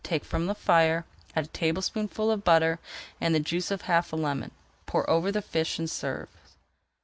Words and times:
Take 0.03 0.25
from 0.25 0.47
the 0.47 0.55
fire, 0.55 1.05
add 1.35 1.43
a 1.45 1.49
tablespoonful 1.49 2.31
of 2.31 2.43
butter 2.43 2.79
and 3.21 3.35
the 3.35 3.39
juice 3.39 3.69
of 3.69 3.83
half 3.83 4.11
a 4.11 4.15
lemon, 4.15 4.49
pour 4.87 5.07
over 5.07 5.31
the 5.31 5.43
fish, 5.43 5.77
and 5.77 5.87
serve. 5.87 6.27